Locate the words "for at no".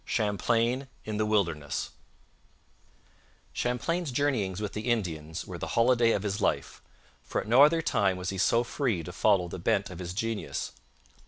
7.21-7.61